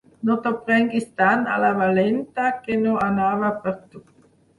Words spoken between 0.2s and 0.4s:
No